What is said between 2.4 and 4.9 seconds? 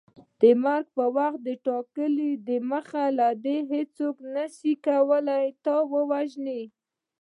دی مخکي له دې هیڅوک نسي